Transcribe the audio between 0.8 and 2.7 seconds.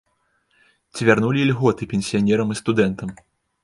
Ці вярнулі ільготы пенсіянерам і